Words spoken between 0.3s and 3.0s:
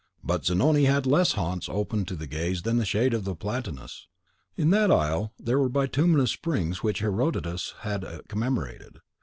Zanoni had haunts less open to the gaze than the